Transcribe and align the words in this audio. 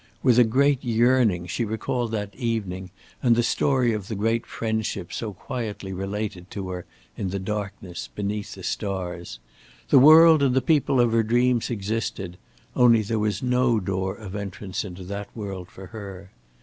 With 0.23 0.39
a 0.39 0.43
great 0.43 0.83
yearning 0.83 1.45
she 1.45 1.63
recalled 1.63 2.09
that 2.11 2.33
evening 2.33 2.89
and 3.21 3.35
the 3.35 3.43
story 3.43 3.93
of 3.93 4.07
the 4.07 4.15
great 4.15 4.47
friendship 4.47 5.13
so 5.13 5.31
quietly 5.31 5.93
related 5.93 6.49
to 6.49 6.69
her 6.69 6.85
in 7.15 7.29
the 7.29 7.37
darkness, 7.37 8.09
beneath 8.15 8.55
the 8.55 8.63
stars. 8.63 9.37
The 9.89 9.99
world 9.99 10.41
and 10.41 10.55
the 10.55 10.59
people 10.59 10.99
of 10.99 11.11
her 11.11 11.21
dreams 11.21 11.69
existed; 11.69 12.37
only 12.75 13.03
there 13.03 13.19
was 13.19 13.43
no 13.43 13.79
door 13.79 14.15
of 14.15 14.35
entrance 14.35 14.83
into 14.83 15.03
that 15.03 15.29
world 15.35 15.69
for 15.69 15.85
her. 15.85 16.31